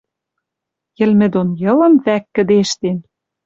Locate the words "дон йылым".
1.33-1.93